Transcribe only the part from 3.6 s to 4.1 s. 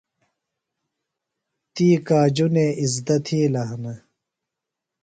ہِنہ۔